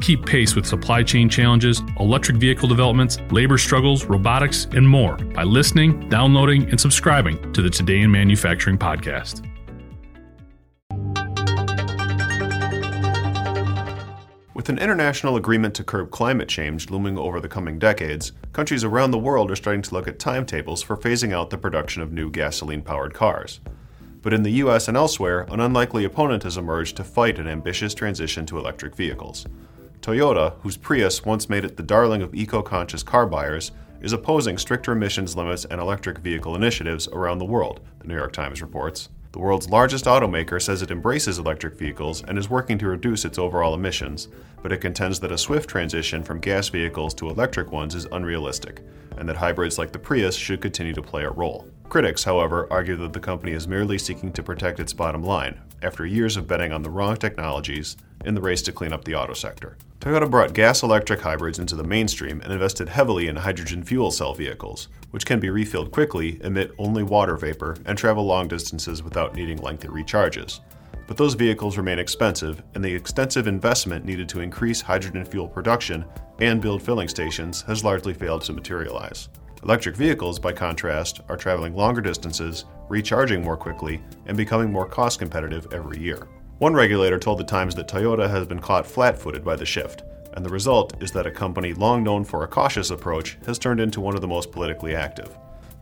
Keep 0.00 0.24
pace 0.24 0.56
with 0.56 0.64
supply 0.64 1.02
chain 1.02 1.28
challenges, 1.28 1.82
electric 1.98 2.38
vehicle 2.38 2.68
developments, 2.68 3.18
labor 3.30 3.58
struggles, 3.58 4.06
robotics, 4.06 4.66
and 4.72 4.88
more 4.88 5.16
by 5.16 5.42
listening, 5.42 6.08
downloading, 6.08 6.70
and 6.70 6.80
subscribing 6.80 7.52
to 7.52 7.60
the 7.60 7.68
Today 7.68 8.00
in 8.00 8.10
Manufacturing 8.10 8.78
podcast. 8.78 9.46
With 14.54 14.70
an 14.70 14.78
international 14.78 15.36
agreement 15.36 15.74
to 15.74 15.84
curb 15.84 16.10
climate 16.10 16.48
change 16.48 16.90
looming 16.90 17.18
over 17.18 17.38
the 17.38 17.48
coming 17.48 17.78
decades, 17.78 18.32
countries 18.54 18.84
around 18.84 19.10
the 19.10 19.18
world 19.18 19.50
are 19.50 19.56
starting 19.56 19.82
to 19.82 19.94
look 19.94 20.08
at 20.08 20.18
timetables 20.18 20.82
for 20.82 20.96
phasing 20.96 21.32
out 21.34 21.50
the 21.50 21.58
production 21.58 22.00
of 22.00 22.12
new 22.12 22.30
gasoline 22.30 22.82
powered 22.82 23.12
cars. 23.12 23.60
But 24.22 24.32
in 24.32 24.42
the 24.42 24.52
US 24.52 24.88
and 24.88 24.96
elsewhere, 24.96 25.46
an 25.50 25.60
unlikely 25.60 26.04
opponent 26.04 26.42
has 26.44 26.56
emerged 26.56 26.96
to 26.96 27.04
fight 27.04 27.38
an 27.38 27.48
ambitious 27.48 27.94
transition 27.94 28.46
to 28.46 28.58
electric 28.58 28.94
vehicles. 28.94 29.46
Toyota, 30.02 30.54
whose 30.60 30.78
Prius 30.78 31.26
once 31.26 31.50
made 31.50 31.64
it 31.64 31.76
the 31.76 31.82
darling 31.82 32.22
of 32.22 32.34
eco 32.34 32.62
conscious 32.62 33.02
car 33.02 33.26
buyers, 33.26 33.70
is 34.00 34.14
opposing 34.14 34.56
stricter 34.56 34.92
emissions 34.92 35.36
limits 35.36 35.66
and 35.66 35.78
electric 35.78 36.18
vehicle 36.18 36.54
initiatives 36.54 37.06
around 37.08 37.38
the 37.38 37.44
world, 37.44 37.80
the 37.98 38.08
New 38.08 38.16
York 38.16 38.32
Times 38.32 38.62
reports. 38.62 39.10
The 39.32 39.38
world's 39.38 39.68
largest 39.68 40.06
automaker 40.06 40.60
says 40.60 40.80
it 40.80 40.90
embraces 40.90 41.38
electric 41.38 41.78
vehicles 41.78 42.24
and 42.24 42.38
is 42.38 42.48
working 42.48 42.78
to 42.78 42.88
reduce 42.88 43.26
its 43.26 43.38
overall 43.38 43.74
emissions, 43.74 44.28
but 44.62 44.72
it 44.72 44.80
contends 44.80 45.20
that 45.20 45.32
a 45.32 45.38
swift 45.38 45.68
transition 45.68 46.24
from 46.24 46.40
gas 46.40 46.70
vehicles 46.70 47.12
to 47.14 47.28
electric 47.28 47.70
ones 47.70 47.94
is 47.94 48.06
unrealistic, 48.10 48.80
and 49.18 49.28
that 49.28 49.36
hybrids 49.36 49.78
like 49.78 49.92
the 49.92 49.98
Prius 49.98 50.34
should 50.34 50.62
continue 50.62 50.94
to 50.94 51.02
play 51.02 51.24
a 51.24 51.30
role. 51.30 51.68
Critics, 51.90 52.24
however, 52.24 52.66
argue 52.70 52.96
that 52.96 53.12
the 53.12 53.20
company 53.20 53.52
is 53.52 53.68
merely 53.68 53.98
seeking 53.98 54.32
to 54.32 54.42
protect 54.42 54.80
its 54.80 54.94
bottom 54.94 55.22
line 55.22 55.60
after 55.82 56.06
years 56.06 56.36
of 56.36 56.46
betting 56.46 56.72
on 56.72 56.82
the 56.82 56.90
wrong 56.90 57.16
technologies 57.16 57.96
in 58.24 58.34
the 58.34 58.40
race 58.40 58.62
to 58.62 58.72
clean 58.72 58.92
up 58.92 59.04
the 59.04 59.14
auto 59.14 59.32
sector. 59.32 59.76
Toyota 60.00 60.30
brought 60.30 60.54
gas 60.54 60.82
electric 60.82 61.20
hybrids 61.20 61.58
into 61.58 61.76
the 61.76 61.84
mainstream 61.84 62.40
and 62.40 62.52
invested 62.52 62.88
heavily 62.88 63.28
in 63.28 63.36
hydrogen 63.36 63.82
fuel 63.82 64.10
cell 64.10 64.34
vehicles, 64.34 64.88
which 65.10 65.26
can 65.26 65.40
be 65.40 65.50
refilled 65.50 65.90
quickly, 65.90 66.40
emit 66.42 66.72
only 66.78 67.02
water 67.02 67.36
vapor, 67.36 67.76
and 67.84 67.98
travel 67.98 68.24
long 68.24 68.48
distances 68.48 69.02
without 69.02 69.34
needing 69.34 69.58
lengthy 69.58 69.88
recharges. 69.88 70.60
But 71.06 71.16
those 71.16 71.34
vehicles 71.34 71.76
remain 71.76 71.98
expensive, 71.98 72.62
and 72.74 72.84
the 72.84 72.94
extensive 72.94 73.46
investment 73.46 74.04
needed 74.04 74.28
to 74.30 74.40
increase 74.40 74.80
hydrogen 74.80 75.24
fuel 75.24 75.48
production 75.48 76.04
and 76.40 76.62
build 76.62 76.82
filling 76.82 77.08
stations 77.08 77.62
has 77.62 77.84
largely 77.84 78.14
failed 78.14 78.42
to 78.42 78.52
materialize. 78.52 79.28
Electric 79.62 79.94
vehicles, 79.94 80.38
by 80.38 80.52
contrast, 80.52 81.20
are 81.28 81.36
traveling 81.36 81.76
longer 81.76 82.00
distances, 82.00 82.64
recharging 82.88 83.42
more 83.42 83.58
quickly, 83.58 84.00
and 84.24 84.34
becoming 84.34 84.72
more 84.72 84.86
cost 84.86 85.18
competitive 85.18 85.66
every 85.70 85.98
year. 85.98 86.26
One 86.58 86.72
regulator 86.72 87.18
told 87.18 87.38
The 87.38 87.44
Times 87.44 87.74
that 87.74 87.86
Toyota 87.86 88.28
has 88.28 88.46
been 88.46 88.60
caught 88.60 88.86
flat 88.86 89.18
footed 89.18 89.44
by 89.44 89.56
the 89.56 89.66
shift, 89.66 90.02
and 90.32 90.44
the 90.44 90.50
result 90.50 91.02
is 91.02 91.12
that 91.12 91.26
a 91.26 91.30
company 91.30 91.74
long 91.74 92.02
known 92.02 92.24
for 92.24 92.42
a 92.42 92.48
cautious 92.48 92.90
approach 92.90 93.36
has 93.44 93.58
turned 93.58 93.80
into 93.80 94.00
one 94.00 94.14
of 94.14 94.22
the 94.22 94.28
most 94.28 94.50
politically 94.50 94.94
active. 94.94 95.36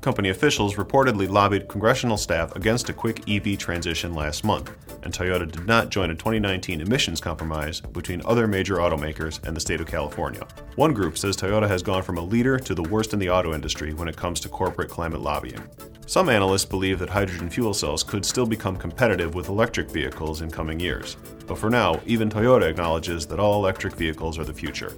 Company 0.08 0.30
officials 0.30 0.76
reportedly 0.76 1.28
lobbied 1.28 1.68
congressional 1.68 2.16
staff 2.16 2.56
against 2.56 2.88
a 2.88 2.94
quick 2.94 3.28
EV 3.28 3.58
transition 3.58 4.14
last 4.14 4.42
month, 4.42 4.72
and 5.02 5.12
Toyota 5.12 5.52
did 5.52 5.66
not 5.66 5.90
join 5.90 6.10
a 6.10 6.14
2019 6.14 6.80
emissions 6.80 7.20
compromise 7.20 7.82
between 7.82 8.22
other 8.24 8.48
major 8.48 8.76
automakers 8.76 9.46
and 9.46 9.54
the 9.54 9.60
state 9.60 9.82
of 9.82 9.86
California. 9.86 10.40
One 10.76 10.94
group 10.94 11.18
says 11.18 11.36
Toyota 11.36 11.68
has 11.68 11.82
gone 11.82 12.02
from 12.02 12.16
a 12.16 12.24
leader 12.24 12.58
to 12.58 12.74
the 12.74 12.84
worst 12.84 13.12
in 13.12 13.18
the 13.18 13.28
auto 13.28 13.52
industry 13.52 13.92
when 13.92 14.08
it 14.08 14.16
comes 14.16 14.40
to 14.40 14.48
corporate 14.48 14.88
climate 14.88 15.20
lobbying. 15.20 15.62
Some 16.06 16.30
analysts 16.30 16.64
believe 16.64 16.98
that 17.00 17.10
hydrogen 17.10 17.50
fuel 17.50 17.74
cells 17.74 18.02
could 18.02 18.24
still 18.24 18.46
become 18.46 18.78
competitive 18.78 19.34
with 19.34 19.50
electric 19.50 19.90
vehicles 19.90 20.40
in 20.40 20.50
coming 20.50 20.80
years, 20.80 21.18
but 21.46 21.58
for 21.58 21.68
now, 21.68 22.00
even 22.06 22.30
Toyota 22.30 22.62
acknowledges 22.62 23.26
that 23.26 23.38
all 23.38 23.56
electric 23.56 23.94
vehicles 23.94 24.38
are 24.38 24.44
the 24.44 24.54
future. 24.54 24.94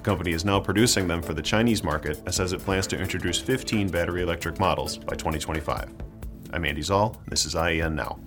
The 0.00 0.04
company 0.04 0.32
is 0.32 0.46
now 0.46 0.58
producing 0.58 1.08
them 1.08 1.20
for 1.20 1.34
the 1.34 1.42
Chinese 1.42 1.84
market 1.84 2.22
and 2.24 2.34
says 2.34 2.54
it 2.54 2.62
plans 2.62 2.86
to 2.86 2.98
introduce 2.98 3.38
15 3.38 3.90
battery 3.90 4.22
electric 4.22 4.58
models 4.58 4.96
by 4.96 5.14
2025. 5.14 5.92
I'm 6.54 6.64
Andy 6.64 6.80
Szal, 6.80 7.18
and 7.22 7.28
this 7.30 7.44
is 7.44 7.54
IEN 7.54 7.96
Now. 7.96 8.18